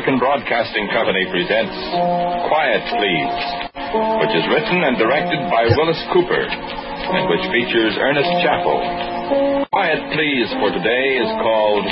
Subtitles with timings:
[0.00, 1.76] American Broadcasting Company presents
[2.48, 3.36] Quiet Please,
[4.24, 8.80] which is written and directed by Willis Cooper, and which features Ernest Chappell.
[9.68, 11.84] Quiet Please for today is called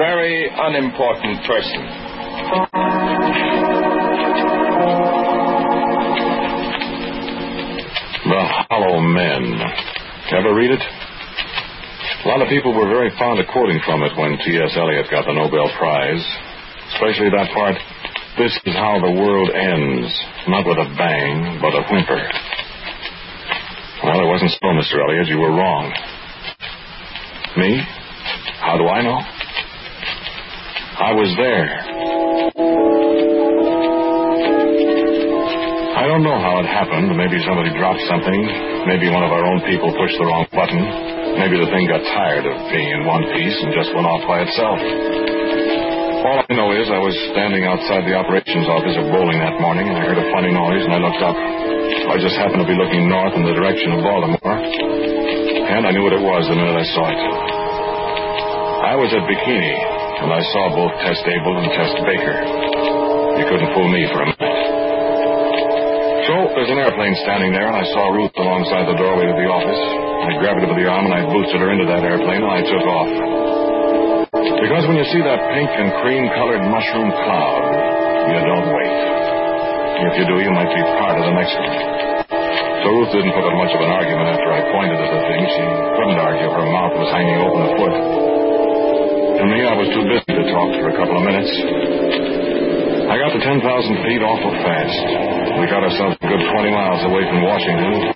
[0.00, 1.84] Very Unimportant Person.
[8.24, 8.42] The
[8.72, 9.60] Hollow Men.
[10.32, 10.80] Ever read it?
[12.24, 14.72] A lot of people were very fond of quoting from it when T.S.
[14.80, 16.24] Eliot got the Nobel Prize,
[17.04, 17.76] especially that part,
[18.40, 20.08] This is how the world ends,
[20.48, 22.16] not with a bang, but a whimper.
[24.02, 25.04] Well, it wasn't so, Mr.
[25.04, 25.28] Eliot.
[25.28, 25.92] You were wrong.
[27.60, 27.78] Me?
[28.58, 29.20] How do I know?
[30.96, 31.68] I was there.
[35.94, 37.12] I don't know how it happened.
[37.14, 38.40] Maybe somebody dropped something.
[38.88, 40.82] Maybe one of our own people pushed the wrong button.
[41.38, 44.42] Maybe the thing got tired of being in one piece and just went off by
[44.42, 45.53] itself.
[46.24, 49.92] All I know is I was standing outside the operations office of Bolling that morning
[49.92, 51.36] and I heard a funny noise and I looked up.
[51.36, 54.56] I just happened to be looking north in the direction of Baltimore.
[54.56, 57.20] And I knew what it was the minute I saw it.
[58.88, 59.76] I was at Bikini
[60.24, 62.36] and I saw both Test Able and Test Baker.
[63.36, 64.64] You couldn't fool me for a minute.
[66.24, 69.44] So there's an airplane standing there, and I saw Ruth alongside the doorway of the
[69.44, 69.82] office.
[70.24, 72.64] I grabbed her by the arm and I boosted her into that airplane, and I
[72.64, 73.53] took off.
[74.62, 77.62] Because when you see that pink and cream colored mushroom cloud,
[78.30, 78.96] you don't wait.
[80.04, 81.74] If you do, you might be part of the next one.
[82.84, 85.42] So Ruth didn't put up much of an argument after I pointed at the thing.
[85.48, 85.64] She
[85.98, 86.48] couldn't argue.
[86.52, 87.94] Her mouth was hanging open a foot.
[89.40, 91.50] To me, I was too busy to talk for a couple of minutes.
[93.10, 93.58] I got to 10,000
[94.06, 94.98] feet awful fast.
[95.58, 98.13] We got ourselves a good 20 miles away from Washington.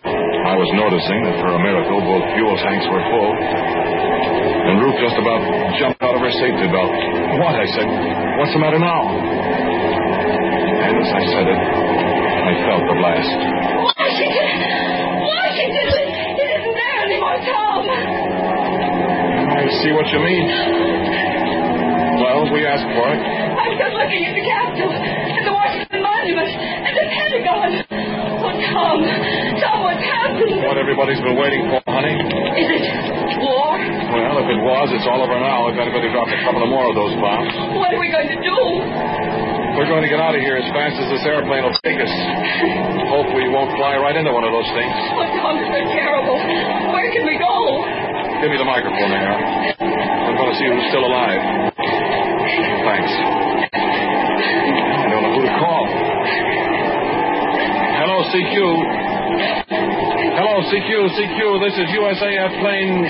[0.48, 3.32] I was noticing that for a miracle, both fuel tanks were full.
[3.36, 5.44] And Ruth just about
[5.76, 6.88] jumped out of her safety belt.
[7.36, 7.52] What?
[7.52, 7.84] I said.
[8.40, 9.00] What's the matter now?
[10.88, 13.28] And as I said it, I felt the blast.
[13.92, 14.56] Washington!
[15.20, 15.88] Washington!
[16.40, 17.84] It isn't there anymore, Tom!
[19.52, 20.48] I see what you mean.
[22.24, 23.20] Well, we asked for it.
[23.20, 24.96] I'm just looking at the Capitol,
[30.68, 32.12] What everybody's been waiting for, honey.
[32.12, 32.84] Is it
[33.40, 33.72] war?
[34.12, 35.72] Well, if it was, it's all over now.
[35.72, 37.56] If anybody dropped a couple of more of those bombs.
[37.72, 38.58] What are we going to do?
[39.80, 42.12] We're going to get out of here as fast as this airplane will take us.
[43.08, 44.92] Hope we won't fly right into one of those things.
[44.92, 46.36] Oh, Tom, this is terrible.
[46.36, 47.80] Where can we go?
[48.44, 49.36] Give me the microphone there.
[49.40, 51.40] I'm going to see who's still alive.
[52.84, 53.12] Thanks.
[53.72, 55.84] I don't know who to call.
[58.04, 59.07] Hello, CQ.
[60.68, 61.40] Hello, CQ, CQ.
[61.64, 63.00] This is USAF plane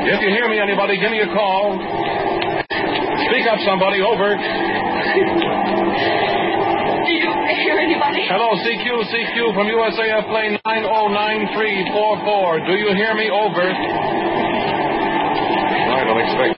[0.08, 1.76] If you hear me, anybody, give me a call.
[3.28, 4.00] Speak up, somebody.
[4.00, 4.32] Over.
[4.32, 4.40] Do
[7.12, 7.28] you
[7.60, 8.24] hear anybody?
[8.32, 12.64] Hello, CQ, CQ from USAF plane 909-344.
[12.66, 13.28] Do you hear me?
[13.28, 13.60] Over.
[15.92, 16.55] I don't expect.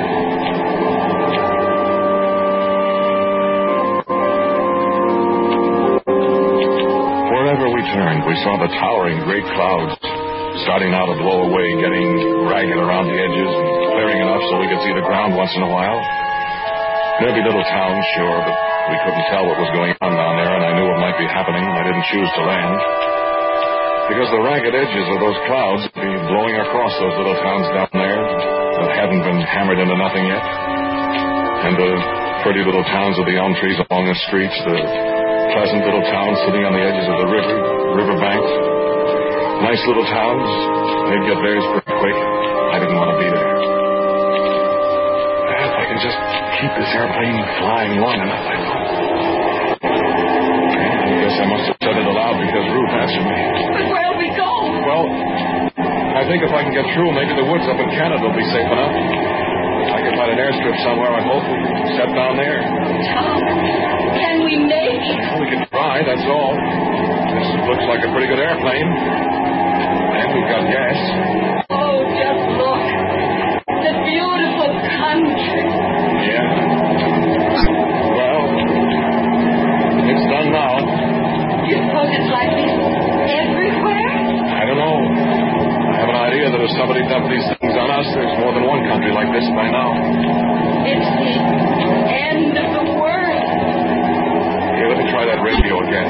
[7.31, 9.95] Wherever we turned, we saw the towering great clouds
[10.65, 14.67] starting out to blow away, getting ragged around the edges and clearing enough so we
[14.71, 16.01] could see the ground once in a while.
[17.21, 18.57] There'd be little towns, sure, but
[18.91, 21.25] we couldn't tell what was going on down there, and I knew what might be
[21.25, 21.65] happening.
[21.65, 22.77] I didn't choose to land.
[24.13, 27.89] Because the ragged edges of those clouds would be blowing across those little towns down
[27.97, 30.45] there that hadn't been hammered into nothing yet.
[31.65, 31.93] And the
[32.45, 34.77] pretty little towns with the elm trees along the streets, the
[35.57, 37.57] pleasant little towns sitting on the edges of the river,
[37.97, 38.53] river banks.
[39.65, 40.45] Nice little towns.
[41.09, 42.19] They'd get theirs pretty quick.
[42.21, 43.49] I didn't want to be there.
[45.65, 48.57] If I can just keep this airplane flying long enough, I.
[51.21, 53.37] Guess I must have said it aloud because Ruth answered me.
[53.69, 54.49] But where'll we go?
[54.89, 55.05] Well,
[56.17, 58.49] I think if I can get through, maybe the woods up in Canada will be
[58.49, 58.97] safe enough.
[59.93, 61.45] I can find an airstrip somewhere, I hope
[62.01, 62.65] set down there.
[63.13, 63.45] Tom,
[64.17, 65.21] can we make it?
[65.21, 66.57] Well, we can try, that's all.
[66.57, 68.89] This looks like a pretty good airplane.
[68.89, 71.64] And we've got gas.
[86.85, 89.89] Somebody dumped these things on us, there's more than one country like this by now.
[90.85, 91.33] It's the
[92.13, 93.57] end of the world.
[94.77, 96.09] Here, let me try that radio again.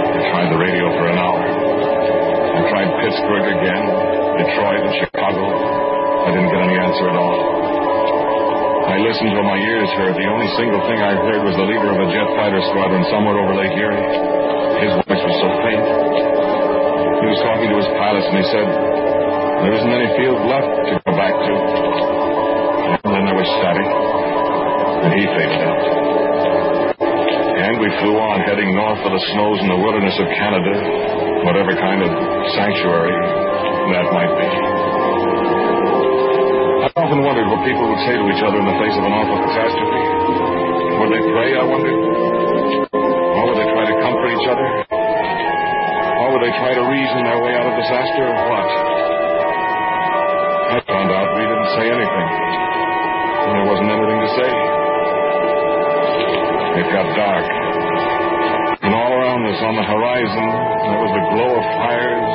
[0.00, 1.44] I tried the radio for an hour.
[1.44, 3.84] I tried Pittsburgh again,
[4.40, 5.44] Detroit, and Chicago.
[5.44, 7.36] I didn't get any answer at all.
[8.88, 10.16] I listened till my ears hurt.
[10.16, 13.36] The only single thing I heard was the leader of a jet fighter squadron somewhere
[13.36, 14.40] over Lake Erie.
[14.80, 16.29] His voice was so faint.
[17.30, 18.66] Was talking to his pilots, and he said,
[19.62, 21.52] There isn't any field left to go back to.
[22.90, 25.78] And then there was static, and he faded out.
[26.98, 30.74] And we flew on, heading north for the snows and the wilderness of Canada,
[31.46, 32.10] whatever kind of
[32.58, 34.48] sanctuary that might be.
[36.82, 39.14] I've often wondered what people would say to each other in the face of an
[39.14, 40.02] awful catastrophe.
[40.98, 42.09] Would they pray, I wondered?
[46.50, 48.66] They try to reason their way out of disaster, or what?
[50.66, 52.28] I found out we didn't say anything.
[53.46, 54.50] And there wasn't anything to say.
[56.74, 57.46] It got dark.
[58.82, 60.46] And all around us on the horizon,
[60.90, 62.34] there was the glow of fires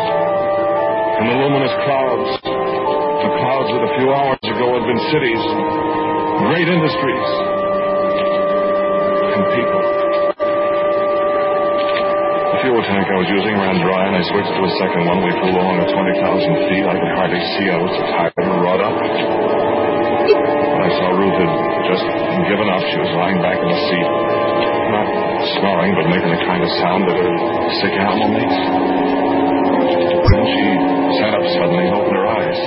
[1.20, 2.40] and the luminous clouds.
[2.40, 5.44] The clouds that a few hours ago had been cities,
[6.40, 7.30] great industries,
[9.36, 9.85] and people.
[12.66, 15.22] Fuel tank I was using ran dry, and I switched to a second one.
[15.22, 16.82] We flew along at 20,000 feet.
[16.90, 17.68] I could hardly see.
[17.70, 18.96] I was tired and wrought up.
[18.98, 21.52] When I saw Ruth had
[21.86, 22.06] just
[22.50, 24.10] given up, she was lying back in the seat,
[24.98, 25.08] not
[25.62, 27.30] snoring, but making the kind of sound that a
[27.86, 28.58] sick animal makes.
[30.26, 30.66] Then she
[31.22, 32.60] sat up suddenly and opened her eyes.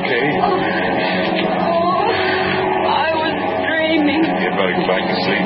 [0.00, 0.26] Okay,
[1.56, 2.08] Oh,
[2.88, 3.36] I was
[3.68, 4.22] dreaming.
[4.24, 5.45] you'd better go back to sleep.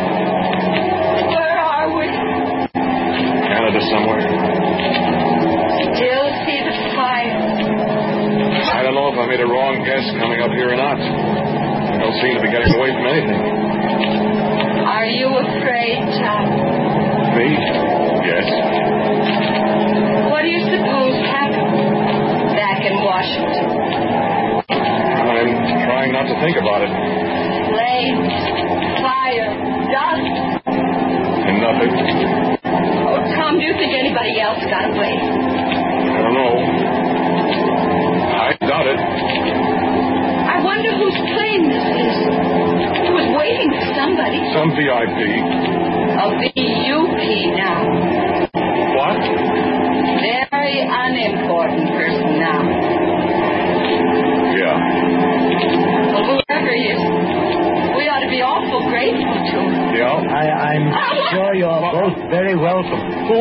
[60.29, 60.86] I, I'm
[61.32, 63.00] sure you're both very welcome.
[63.31, 63.41] Who?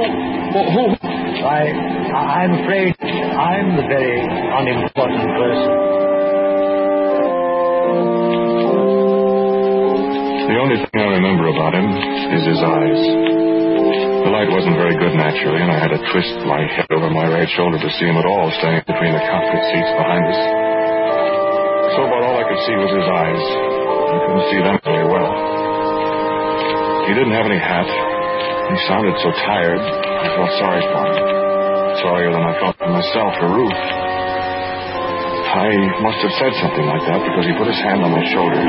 [0.54, 0.62] Who?
[0.72, 0.84] who?
[1.44, 1.72] I,
[2.14, 5.72] I'm afraid I'm the very unimportant person.
[10.50, 11.88] The only thing I remember about him
[12.34, 13.02] is his eyes.
[14.26, 17.30] The light wasn't very good naturally, and I had to twist my head over my
[17.30, 20.42] right shoulder to see him at all, standing between the cockpit seats behind us.
[21.96, 23.44] So about all I could see was his eyes.
[24.10, 25.49] I couldn't see them very well.
[27.10, 31.18] He didn't have any hat, He sounded so tired, I felt sorry for him.
[32.06, 33.82] Sorrier than I felt for myself or Ruth.
[35.50, 35.74] I
[36.06, 38.62] must have said something like that because he put his hand on my shoulder.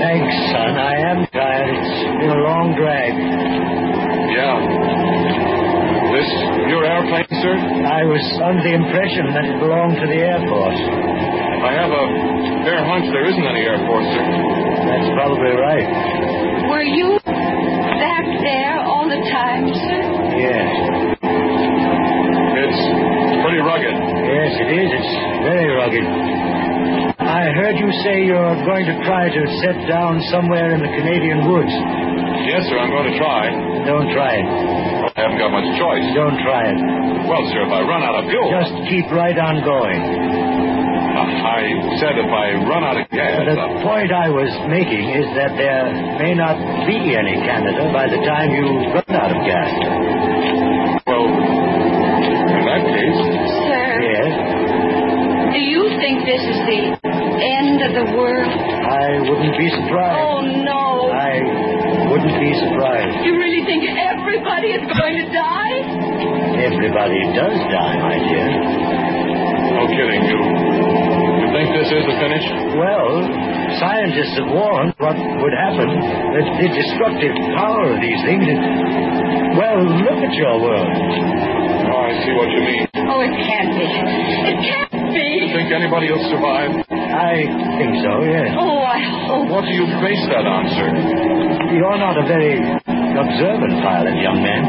[0.00, 0.80] Thanks, son.
[0.80, 1.76] I am tired.
[1.76, 3.12] It's been a long drag.
[4.32, 4.56] Yeah.
[6.08, 6.28] This
[6.72, 7.52] your airplane, sir?
[7.84, 10.80] I was under the impression that it belonged to the Air Force.
[11.68, 12.04] I have a
[12.64, 14.24] fair hunch there isn't any Air Force, sir.
[14.88, 15.88] That's probably right.
[16.72, 17.37] Were you back
[18.42, 20.00] there all the time, sir?
[20.38, 20.70] Yes.
[22.58, 22.82] It's
[23.42, 23.96] pretty rugged.
[23.96, 24.88] Yes, it is.
[24.92, 25.12] It's
[25.46, 26.06] very rugged.
[27.18, 31.44] I heard you say you're going to try to set down somewhere in the Canadian
[31.50, 31.74] woods.
[32.48, 33.52] Yes, sir, I'm going to try.
[33.84, 34.46] Don't try it.
[35.16, 36.06] I haven't got much choice.
[36.16, 36.78] Don't try it.
[37.28, 38.48] Well, sir, if I run out of fuel.
[38.48, 40.47] Just keep right on going.
[41.28, 41.60] I
[42.00, 43.44] said if I run out of gas.
[43.44, 45.84] The I'll- point I was making is that there
[46.18, 46.56] may not
[46.86, 48.66] be any Canada by the time you
[48.96, 49.70] run out of gas.
[51.06, 53.20] Well, in that case,
[53.68, 54.32] Sir, Yes,
[55.52, 56.82] do you think this is the
[57.44, 58.48] end of the world?
[58.52, 60.16] I wouldn't be surprised.
[60.16, 61.12] Oh, no.
[61.12, 63.24] I wouldn't be surprised.
[63.24, 65.76] You really think everybody is going to die?
[66.72, 68.48] Everybody does die, my dear.
[69.76, 70.22] no kidding.
[70.24, 70.40] You,
[71.48, 72.44] you think this is the finish?
[72.76, 73.24] Well,
[73.80, 75.88] scientists have warned what would happen.
[75.88, 78.44] The, the destructive power of these things.
[78.44, 78.60] It,
[79.56, 80.92] well, look at your world.
[80.92, 82.84] Oh, I see what you mean.
[83.08, 83.88] Oh, it can't be.
[83.88, 85.24] It can't be.
[85.40, 86.84] You think anybody will survive?
[86.92, 87.48] I
[87.80, 88.52] think so, yes.
[88.52, 89.48] Oh, I hope.
[89.48, 90.88] What do you base that on, sir?
[91.72, 94.62] You're not a very observant pilot, young man.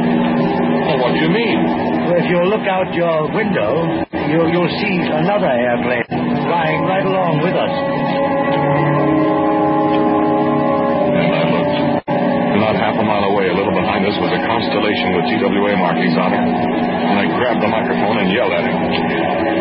[0.87, 1.59] Well, what do you mean?
[2.07, 3.99] Well, if you look out your window,
[4.31, 6.18] you'll, you'll see another airplane
[6.49, 7.73] flying right along with us.
[11.13, 11.77] And I looked.
[12.59, 16.17] Not half a mile away, a little behind us, was a constellation with TWA markings
[16.17, 16.41] on it.
[16.41, 19.58] And I grabbed the microphone and yelled at him.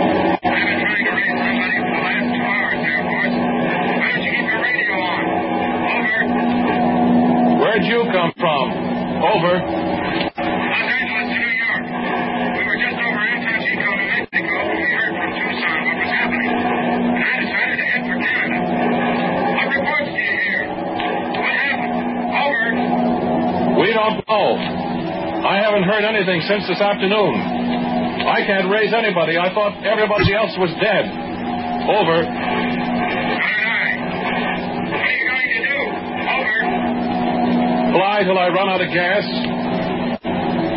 [26.38, 27.35] Heard since this afternoon.
[28.26, 29.38] I can't raise anybody.
[29.38, 31.07] I thought everybody else was dead.
[31.88, 32.23] Over.
[32.23, 32.35] What
[35.02, 35.78] are you going to do?
[36.38, 36.59] Over.
[37.92, 39.25] Fly till I run out of gas.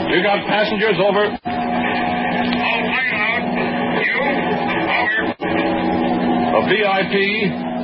[0.10, 0.98] You got passengers?
[0.98, 1.26] Over.
[1.30, 1.38] All
[2.90, 3.46] plane load.
[4.02, 4.18] You?
[4.98, 5.38] Over.
[6.58, 7.14] A VIP,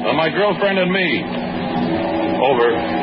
[0.08, 1.24] uh, my girlfriend and me.
[2.42, 2.97] Over.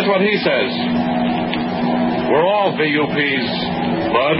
[0.00, 0.72] That's what he says.
[2.32, 3.52] We're all VUPs,
[4.08, 4.36] Bud.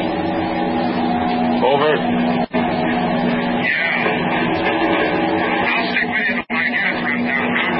[1.60, 1.92] Over.
[3.60, 4.00] Yeah.
[5.68, 7.76] I'll stick with you till my gas runs out, huh?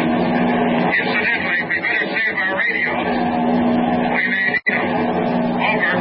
[0.93, 3.09] Incidentally, we better save our radios.
[4.13, 4.85] We may need them.
[5.65, 5.97] Over.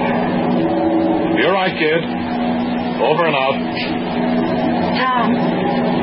[1.40, 2.04] You're right, kid.
[3.00, 3.56] Over and out.
[5.00, 5.32] Tom,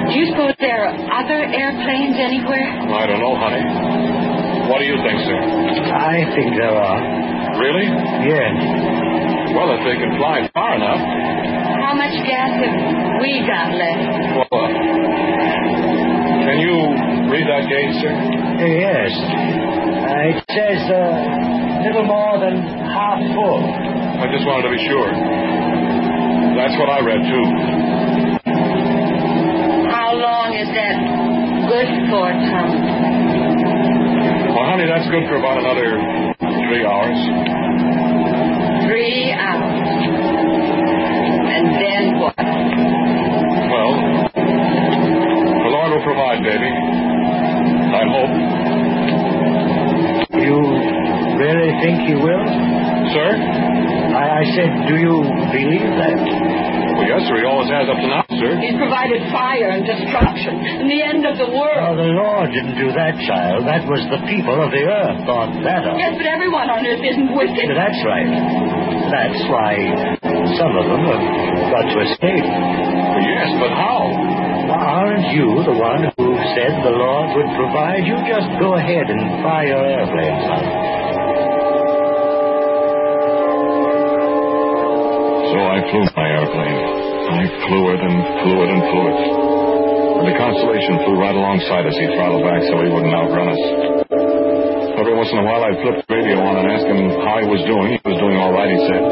[0.09, 2.65] do you suppose there are other airplanes anywhere?
[2.97, 3.96] I don't know, honey.
[4.69, 5.39] What do you think, sir?
[5.95, 7.01] I think there are.
[7.63, 7.87] Really?
[8.27, 8.55] Yes.
[9.55, 11.01] Well, if they can fly far enough.
[11.81, 12.77] How much gas have
[13.23, 14.05] we got left?
[14.37, 14.69] Well, uh,
[16.45, 16.75] can you
[17.31, 18.11] read that gauge, sir?
[18.13, 19.13] Uh, Yes.
[20.07, 20.99] Uh, it says uh,
[21.87, 22.57] little more than
[22.91, 23.63] half full.
[23.63, 25.11] I just wanted to be sure.
[26.57, 27.45] That's what I read, too.
[29.93, 30.97] How long is that
[31.69, 33.16] good for, Tom?
[34.97, 36.01] Well, honey, that's good for about another
[36.41, 37.21] three hours.
[38.89, 39.89] Three hours.
[41.53, 42.33] And then what?
[43.69, 43.93] Well,
[45.53, 46.73] the Lord will provide, baby.
[47.93, 48.33] I hope.
[50.41, 50.57] You
[51.37, 52.47] really think he will?
[53.13, 53.37] Sir?
[54.17, 55.13] I, I said, do you
[55.53, 56.17] believe that?
[56.97, 57.37] Well, yes, sir.
[57.37, 58.61] He always has up to now, sir.
[58.63, 61.79] He's provided fire and destruction and the end of the world.
[61.83, 61.99] Oh, world.
[61.99, 63.67] the Lord didn't do that, child.
[63.67, 65.99] That was the people of the earth thought that of.
[65.99, 67.67] Yes, but everyone on earth isn't wicked.
[67.75, 68.31] That's right.
[69.11, 69.75] That's why
[70.59, 71.25] some of them have
[71.75, 72.47] got to escape.
[72.47, 74.15] Yes, but how?
[74.67, 78.03] Aren't you the one who said the Lord would provide?
[78.05, 80.65] You just go ahead and fly your airplane, son.
[85.47, 86.07] So I flew
[87.47, 87.69] airplane.
[87.69, 89.19] Flew it and flew it and flew it.
[90.17, 91.95] And the Constellation flew right alongside us.
[91.95, 93.63] He throttled back so he wouldn't outrun us.
[94.97, 97.47] Every once in a while, I'd flip the radio on and ask him how he
[97.47, 98.01] was doing.
[98.01, 99.03] He was doing all right, he said.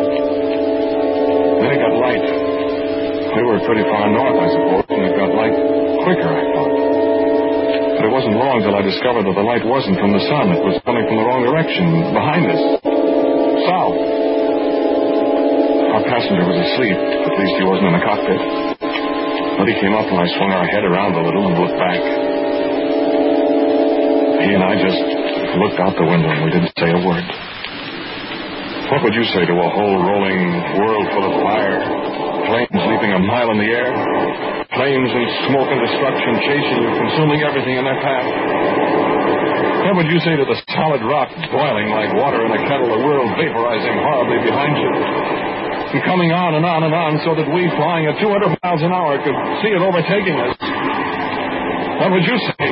[1.61, 2.25] Then it got light.
[3.37, 5.57] We were pretty far north, I suppose, and it got light
[6.09, 6.73] quicker, I thought.
[8.01, 10.57] But it wasn't long till I discovered that the light wasn't from the sun.
[10.57, 12.63] It was coming from the wrong direction, behind us.
[13.69, 14.24] South.
[16.05, 16.99] Passenger was asleep.
[17.01, 18.41] At least he wasn't in the cockpit.
[19.57, 22.01] But he came up and I swung our head around a little and looked back.
[24.45, 25.01] He and I just
[25.57, 27.25] looked out the window and we didn't say a word.
[28.93, 30.45] What would you say to a whole rolling
[30.77, 31.81] world full of fire?
[32.53, 33.89] Flames leaping a mile in the air?
[34.77, 38.29] Flames and smoke and destruction chasing and consuming everything in their path?
[39.89, 43.03] What would you say to the solid rock boiling like water in a kettle, the
[43.09, 45.54] world vaporizing horribly behind you?
[46.03, 49.15] Coming on and on and on so that we, flying at 200 miles an hour,
[49.23, 50.59] could see it overtaking us.
[52.03, 52.67] What would you say?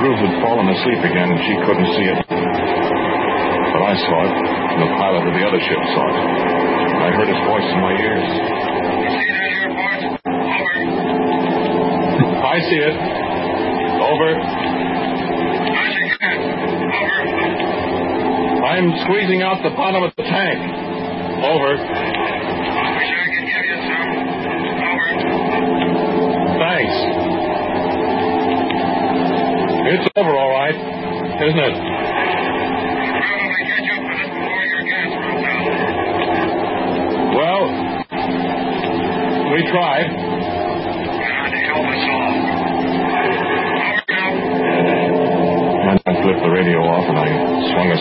[0.00, 2.20] Ruth had fallen asleep again and she couldn't see it.
[2.26, 6.16] But I saw it, and the pilot of the other ship saw it.
[6.16, 8.24] I heard his voice in my ears.
[12.40, 12.96] I see it.
[14.00, 14.32] Over.
[15.76, 16.40] How's your gas?
[16.96, 17.58] Over.
[18.68, 20.60] I'm squeezing out the bottom of the tank.
[21.40, 21.72] Over.
[21.72, 24.12] Wish I could give you some.
[24.84, 25.08] Over.
[26.60, 26.92] Thanks.
[29.88, 30.76] It's over all right,
[31.48, 31.87] isn't it?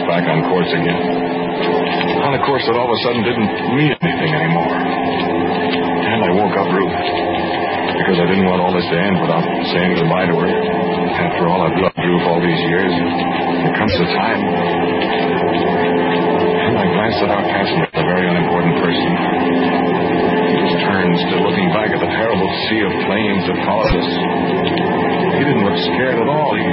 [0.06, 1.02] Back on course again.
[2.22, 4.78] On a course that all of a sudden didn't mean anything anymore.
[4.78, 7.02] And I woke up Ruth.
[7.98, 10.52] Because I didn't want all this to end without saying goodbye to her.
[11.18, 12.94] After all, I've loved Ruth all these years.
[12.94, 14.42] There comes a time.
[16.68, 19.12] And I glanced at our passenger, a very unimportant person.
[20.52, 24.10] He just turned, still looking back at the terrible sea of flames that followed us.
[25.38, 26.54] He didn't look scared at all.
[26.54, 26.66] He,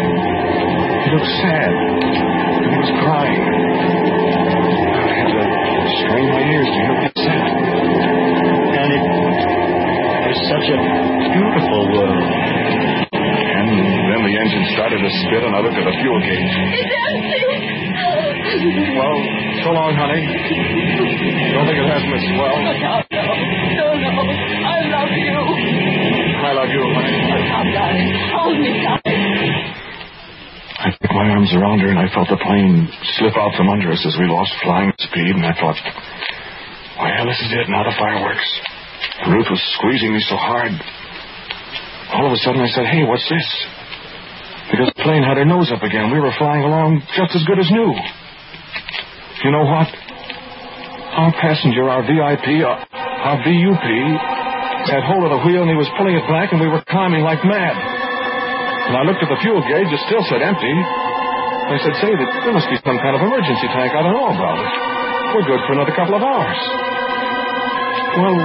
[1.15, 1.71] he looked sad.
[1.71, 3.39] And he was crying.
[4.95, 5.47] I had to uh,
[6.03, 7.45] strain my ears to hear what he said.
[8.75, 9.03] And it
[10.27, 10.79] was such a
[11.31, 12.19] beautiful world.
[13.15, 13.69] And
[14.11, 16.55] then the engine started to spit, and I looked at the fuel gauge.
[16.83, 17.47] It's empty.
[18.99, 19.17] Well,
[19.63, 20.19] so long, honey.
[20.19, 23.04] Don't think it has, Miss Well.
[31.15, 34.19] My arms around her, and I felt the plane slip out from under us as
[34.19, 35.79] we lost flying speed, and I thought,
[36.99, 38.51] well, this is it, now the fireworks.
[39.31, 40.75] Ruth was squeezing me so hard.
[42.11, 43.47] All of a sudden, I said, hey, what's this?
[44.71, 46.11] Because the plane had her nose up again.
[46.11, 47.95] We were flying along just as good as new.
[49.47, 49.89] You know what?
[51.15, 53.87] Our passenger, our VIP, uh, our, our VUP,
[54.91, 57.23] had hold of the wheel and he was pulling it back, and we were climbing
[57.23, 57.77] like mad.
[58.89, 59.89] And I looked at the fuel gauge.
[59.89, 61.04] It still said empty.
[61.65, 63.97] I said, say, that there must be some kind of emergency tank.
[63.97, 64.69] I don't know about it.
[65.33, 66.61] We're good for another couple of hours.
[68.21, 68.37] Well,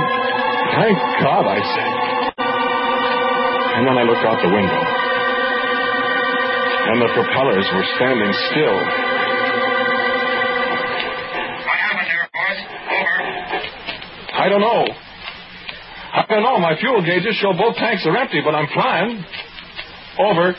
[0.79, 1.93] thank God, I said.
[3.75, 4.81] And then I looked out the window.
[6.89, 8.79] And the propellers were standing still.
[11.67, 12.57] What happened there, boss?
[12.87, 13.15] Over.
[14.33, 14.87] I don't know.
[14.89, 16.57] I don't know.
[16.57, 19.23] My fuel gauges show both tanks are empty, but I'm flying.
[20.17, 20.55] Over.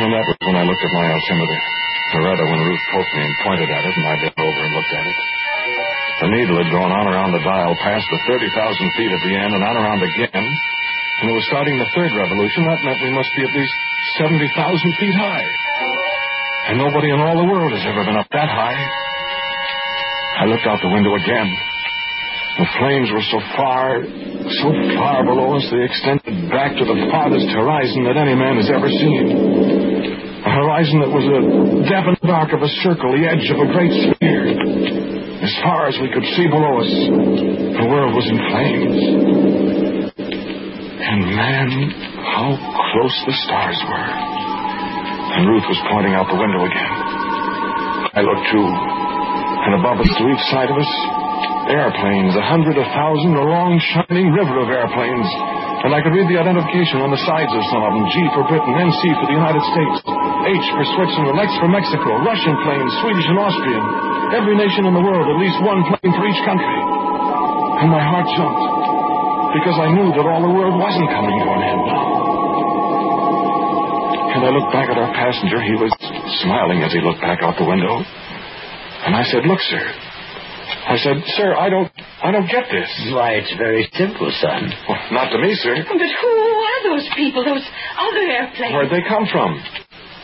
[0.00, 1.58] And that was when I looked at my altimeter.
[2.16, 4.72] Or rather, when Ruth poked me and pointed at it, and I bent over and
[4.72, 5.18] looked at it.
[6.24, 9.52] The needle had gone on around the dial, past the 30,000 feet at the end,
[9.52, 10.46] and on around again.
[11.20, 12.64] And it was starting the third revolution.
[12.64, 13.76] That meant we must be at least
[14.16, 14.48] 70,000
[14.96, 15.48] feet high.
[16.72, 18.80] And nobody in all the world has ever been up that high.
[20.40, 21.48] I looked out the window again.
[22.56, 24.00] The flames were so far,
[24.64, 28.68] so far below us, they extended back to the farthest horizon that any man has
[28.72, 29.89] ever seen.
[30.40, 31.40] A horizon that was a
[31.84, 34.56] definite arc of a circle, the edge of a great sphere.
[35.44, 36.92] As far as we could see below us,
[37.76, 39.00] the world was in flames.
[40.16, 41.68] And man,
[42.24, 44.10] how close the stars were.
[45.36, 46.94] And Ruth was pointing out the window again.
[48.16, 48.64] I looked too.
[48.64, 50.92] And above us, to each side of us,
[51.70, 55.28] Airplanes, a hundred, a thousand, a long, shining river of airplanes.
[55.86, 58.42] And I could read the identification on the sides of some of them G for
[58.50, 59.98] Britain, NC for the United States,
[60.46, 63.84] H for Switzerland, X for Mexico, Russian planes, Swedish and Austrian.
[64.32, 66.78] Every nation in the world, at least one plane for each country.
[67.84, 68.64] And my heart jumped
[69.56, 72.06] because I knew that all the world wasn't coming to an end now.
[74.30, 75.58] And I looked back at our passenger.
[75.58, 75.90] He was
[76.46, 77.98] smiling as he looked back out the window.
[77.98, 79.82] And I said, Look, sir.
[79.82, 81.90] I said, Sir, I don't
[82.22, 82.88] I don't get this.
[83.10, 84.70] Why, it's very simple, son.
[84.88, 85.74] Well, not to me, sir.
[85.82, 87.66] But who are those people, those
[87.98, 88.72] other airplanes?
[88.72, 89.58] Where'd they come from?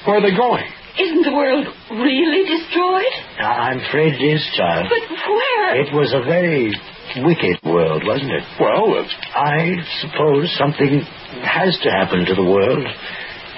[0.06, 0.64] Where are they going?
[0.98, 3.12] Isn't the world really destroyed?
[3.42, 4.86] I'm afraid it is, child.
[4.88, 5.76] But where?
[5.76, 6.72] It was a very
[7.20, 8.44] wicked world, wasn't it?
[8.60, 11.02] Well, uh, I suppose something
[11.44, 12.86] has to happen to the world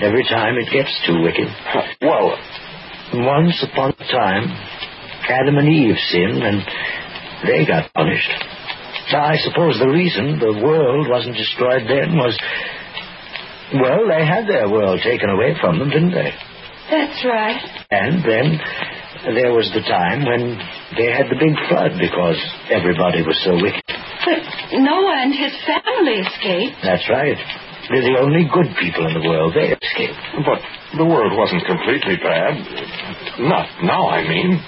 [0.01, 1.47] every time it gets too wicked.
[2.03, 2.35] well,
[3.15, 4.49] Once upon a time,
[5.29, 6.63] Adam and Eve sinned, and
[7.47, 8.33] they got punished.
[9.15, 12.37] I suppose the reason the world wasn't destroyed then was,
[13.75, 16.33] well, they had their world taken away from them, didn't they?
[16.91, 17.61] That's right.
[17.91, 18.57] And then
[19.35, 20.57] there was the time when
[20.97, 22.41] they had the big flood because
[22.73, 23.85] everybody was so wicked.
[24.25, 24.41] But
[24.81, 26.81] Noah and his family escaped.
[26.83, 27.37] That's right.
[27.89, 29.53] They're the only good people in the world.
[29.57, 30.21] They escaped.
[30.45, 30.61] but
[30.97, 32.57] the world wasn't completely bad.
[33.41, 34.61] Not now, I mean.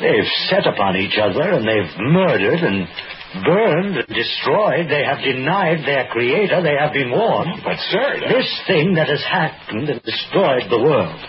[0.00, 2.88] They've set upon each other and they've murdered and
[3.44, 4.88] burned and destroyed.
[4.88, 6.62] They have denied their creator.
[6.62, 7.62] They have been warned.
[7.64, 11.20] But, sir, that- This thing that has happened and destroyed the world.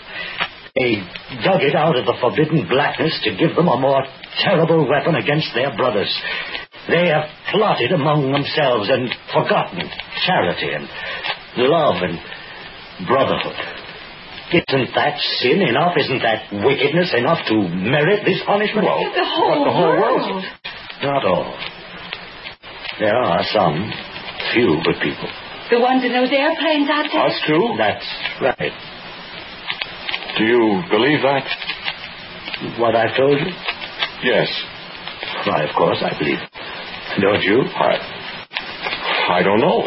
[0.76, 1.04] They
[1.44, 4.04] dug it out of the forbidden blackness to give them a more
[4.42, 6.10] terrible weapon against their brothers.
[6.88, 9.84] They have plotted among themselves and forgotten
[10.26, 10.88] charity and
[11.58, 12.18] love and
[13.06, 13.56] brotherhood.
[14.52, 15.96] Isn't that sin enough?
[15.98, 18.88] Isn't that wickedness enough to merit this punishment?
[18.88, 20.22] Well, The whole, but the whole world.
[20.32, 20.46] world.
[21.04, 21.56] Not all.
[23.02, 23.90] There are some
[24.54, 25.26] few good people.
[25.74, 27.26] The ones in those airplanes out there.
[27.26, 27.74] Us too?
[27.76, 28.06] That's
[28.40, 28.72] right.
[30.38, 31.42] Do you believe that?
[32.78, 33.50] What I've told you?
[34.22, 34.48] Yes.
[35.48, 36.38] Why, of course I believe.
[36.38, 37.22] it.
[37.22, 37.64] Don't you?
[37.74, 37.98] I,
[39.40, 39.82] I don't know.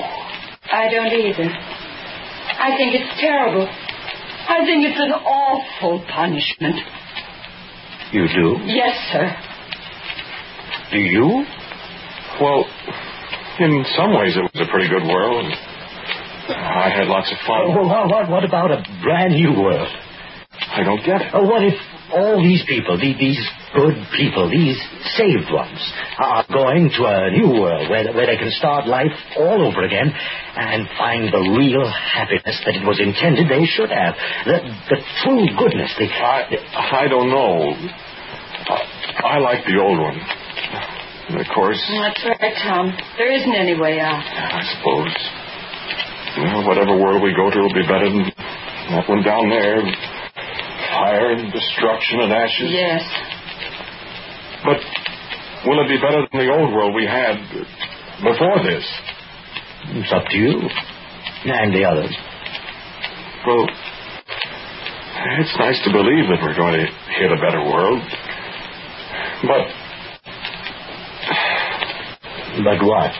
[0.72, 1.48] I don't either.
[1.54, 3.68] I think it's terrible.
[3.68, 6.80] I think it's an awful punishment.
[8.10, 8.58] You do?
[8.64, 9.30] Yes, sir.
[10.90, 11.44] Do you?
[12.40, 12.64] Well,
[13.60, 15.46] in some ways it was a pretty good world.
[15.46, 17.70] Uh, I had lots of fun.
[17.70, 19.88] Oh, well, what, what, what about a brand new world?
[20.54, 21.30] I don't get it.
[21.32, 21.74] Oh, what if
[22.12, 23.40] all these people, the, these
[23.74, 24.78] good people, these
[25.18, 25.80] saved ones,
[26.18, 30.12] are going to a new world where, where they can start life all over again
[30.12, 34.14] and find the real happiness that it was intended they should have?
[34.46, 34.58] The,
[34.94, 37.74] the true goodness, the, I, I don't know.
[38.68, 40.20] I, I like the old one.
[41.28, 42.92] And of course, That's right, Tom.
[43.16, 44.20] There isn't any way out.
[44.20, 45.14] I suppose.
[46.36, 48.28] Well, whatever world we go to will be better than
[48.90, 49.80] that one down there.
[50.90, 52.68] Fire and destruction and ashes.
[52.70, 53.02] Yes.
[54.64, 54.80] But
[55.66, 57.40] will it be better than the old world we had
[58.22, 58.84] before this?
[59.86, 60.68] it's up to you
[61.44, 62.12] and the others.
[63.46, 63.68] Well,
[65.40, 66.86] it's nice to believe that we're going to
[67.20, 68.00] hit a better world.
[69.44, 69.68] But,
[72.62, 73.10] But what?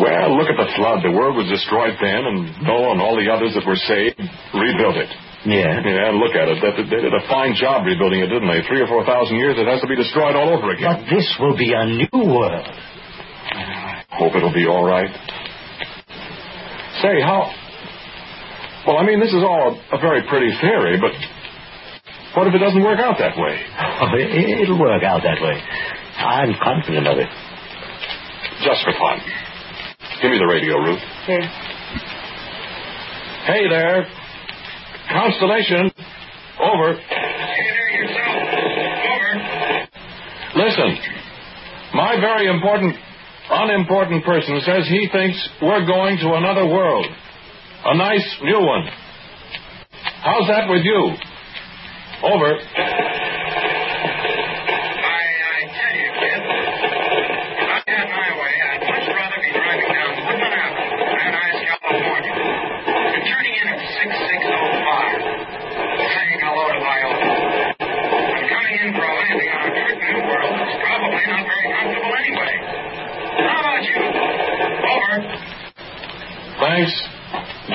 [0.00, 1.04] well, look at the flood.
[1.04, 4.16] The world was destroyed then, and Noah and all the others that were saved
[4.56, 5.10] rebuilt it.
[5.44, 5.82] Yeah.
[5.82, 6.62] Yeah, look at it.
[6.62, 8.62] They they did a fine job rebuilding it, didn't they?
[8.64, 10.86] Three or four thousand years, it has to be destroyed all over again.
[10.86, 12.68] But this will be a new world.
[14.12, 15.10] Hope it'll be all right.
[17.02, 17.50] Say, how.
[18.86, 21.12] Well, I mean, this is all a very pretty theory, but
[22.36, 23.58] what if it doesn't work out that way?
[24.02, 25.58] Oh, it'll work out that way.
[26.18, 27.28] I'm confident of it.
[28.62, 29.18] Just for fun.
[30.22, 31.02] Give me the radio, Ruth.
[31.26, 31.42] Here.
[33.42, 34.06] Hey there.
[35.10, 35.90] Constellation.
[36.62, 36.94] Over.
[36.94, 38.38] Hey there yourself.
[39.10, 39.32] Over.
[40.62, 40.96] Listen.
[41.94, 42.94] My very important,
[43.50, 47.06] unimportant person says he thinks we're going to another world.
[47.84, 48.86] A nice new one.
[50.22, 51.16] How's that with you?
[52.22, 52.58] Over.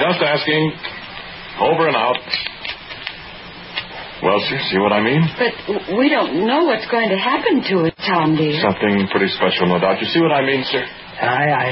[0.08, 0.72] Just asking.
[1.60, 2.16] Over and out.
[4.24, 5.22] Well, sir, see what I mean?
[5.36, 8.56] But we don't know what's going to happen to us, Tom, dear.
[8.62, 10.00] Something pretty special, no doubt.
[10.00, 10.82] You see what I mean, sir?
[10.82, 11.68] I, I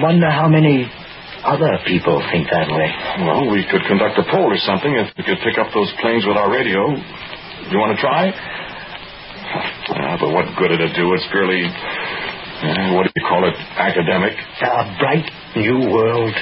[0.00, 0.86] wonder how many
[1.44, 2.88] other people think that way.
[3.26, 6.24] Well, we could conduct a poll or something if we could pick up those planes
[6.24, 6.88] with our radio.
[7.68, 8.32] You want to try?
[9.90, 11.12] Ah, but what good did it'd do?
[11.12, 14.32] It's purely, uh, what do you call it, academic.
[14.64, 16.34] A bright new world,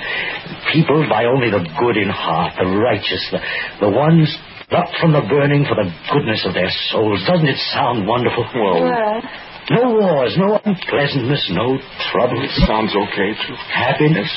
[0.73, 3.41] peopled by only the good in heart, the righteous, the,
[3.87, 4.29] the ones
[4.69, 7.21] plucked from the burning for the goodness of their souls.
[7.29, 8.45] Doesn't it sound wonderful?
[8.55, 9.23] Well,
[9.71, 11.79] No wars, no unpleasantness, no
[12.11, 12.51] troubles.
[12.67, 13.55] sounds okay, too.
[13.73, 14.31] Happiness.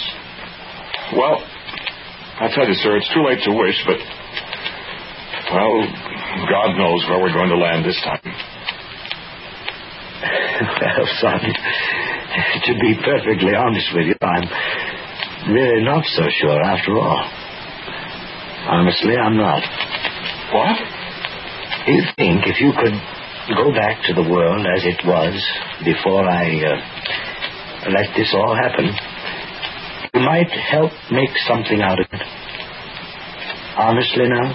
[1.18, 1.40] Well,
[2.40, 3.98] I tell you, sir, it's too late to wish, but,
[5.56, 5.76] well,
[6.52, 8.22] God knows where we're going to land this time.
[10.26, 11.42] Well, son,
[12.66, 14.48] to be perfectly honest with you, I'm
[15.54, 17.24] really not so sure after all.
[18.68, 19.62] Honestly, I'm not.
[20.54, 20.78] What?
[21.88, 22.98] You think if you could
[23.56, 25.36] go back to the world as it was
[25.84, 28.90] before I uh, let this all happen,
[30.14, 32.22] you might help make something out of it?
[33.78, 34.54] Honestly now?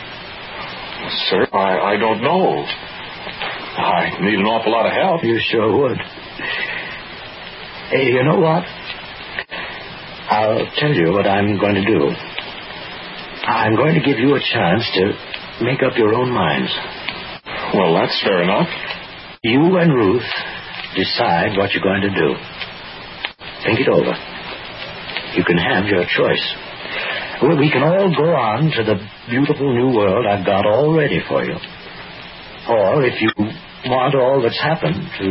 [1.28, 2.64] Sir, I, I don't know.
[3.78, 5.22] I need an awful lot of help.
[5.22, 5.98] You sure would.
[7.90, 8.62] Hey, you know what?
[10.30, 12.06] I'll tell you what I'm going to do.
[13.50, 16.70] I'm going to give you a chance to make up your own minds.
[17.74, 18.68] Well, that's fair enough.
[19.42, 20.30] You and Ruth
[20.94, 22.38] decide what you're going to do.
[23.66, 24.14] Think it over.
[25.34, 26.46] You can have your choice.
[27.42, 31.42] We can all go on to the beautiful new world I've got all ready for
[31.42, 31.56] you.
[32.68, 33.30] Or if you
[33.86, 35.28] want all that's happened to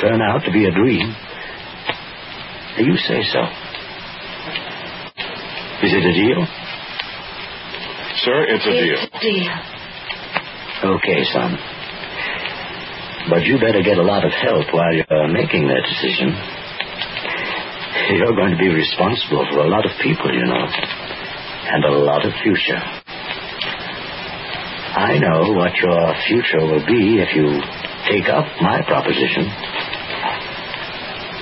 [0.00, 1.16] turn out to be a dream,
[2.78, 3.42] you say so.
[5.84, 6.40] Is it a deal?
[8.24, 8.98] Sir, it's a deal.
[8.98, 9.52] it's a deal.
[10.96, 11.58] Okay, son.
[13.30, 16.34] But you better get a lot of help while you're making that decision.
[18.16, 22.24] You're going to be responsible for a lot of people, you know, and a lot
[22.26, 22.80] of future.
[24.94, 27.48] I know what your future will be if you
[28.08, 29.48] take up my proposition.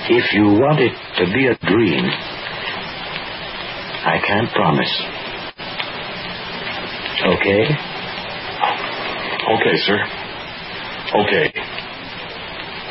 [0.09, 2.03] If you want it to be a dream,
[4.03, 4.91] I can't promise.
[7.23, 7.63] Okay?
[9.47, 9.99] Okay, sir.
[11.15, 11.53] Okay.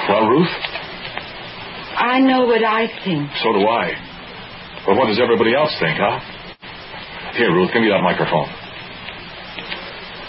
[0.09, 0.49] Well, Ruth,
[2.01, 3.29] I know what I think.
[3.43, 3.93] so do I.
[4.87, 6.19] But what does everybody else think, huh?
[7.37, 8.49] Here, Ruth, give me that microphone.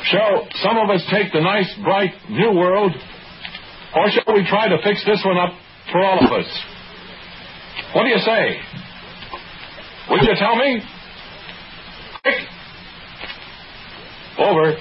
[0.03, 2.91] Shall some of us take the nice, bright, new world?
[3.95, 5.53] Or shall we try to fix this one up
[5.91, 6.72] for all of us?
[7.93, 8.59] What do you say?
[10.09, 10.81] Will you tell me?
[12.23, 12.35] Quick.
[14.39, 14.77] Over.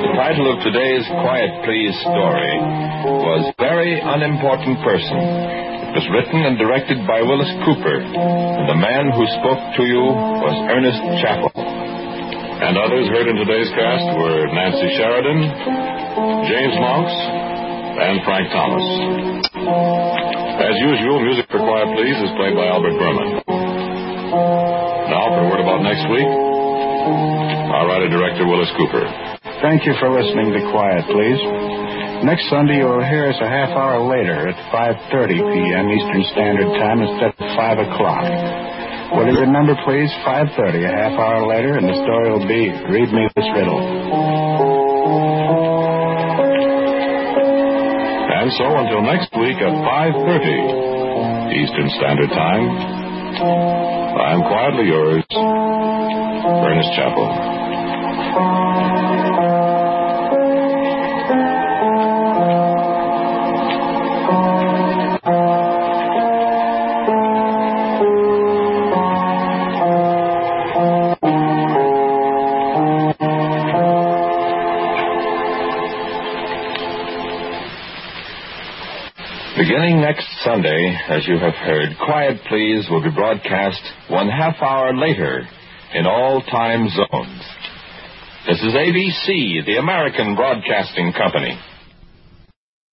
[0.00, 2.85] The title of today's Quiet Please story
[4.16, 5.20] Unimportant Person.
[5.92, 10.00] It was written and directed by Willis Cooper, and the man who spoke to you
[10.40, 11.52] was Ernest Chappell.
[11.52, 15.40] And others heard in today's cast were Nancy Sheridan,
[16.48, 18.86] James Monks, and Frank Thomas.
[20.64, 23.44] As usual, music for Quiet Please is played by Albert Buhrman.
[25.12, 29.04] Now, for a word about next week, our writer-director Willis Cooper.
[29.60, 31.75] Thank you for listening to Quiet, please.
[32.24, 35.86] Next Sunday, you'll hear us a half hour later at 5.30 p.m.
[35.92, 38.24] Eastern Standard Time instead of 5 o'clock.
[39.12, 40.10] What is your number, please?
[40.24, 43.78] 5.30, a half hour later, and the story will be Read Me This Riddle.
[48.32, 52.64] And so, until next week at 5.30 Eastern Standard Time,
[54.16, 57.65] I'm quietly yours, Ernest Chappell.
[80.56, 85.46] Sunday, as you have heard, Quiet Please will be broadcast one half hour later
[85.92, 87.42] in all time zones.
[88.48, 91.58] This is ABC, the American Broadcasting Company.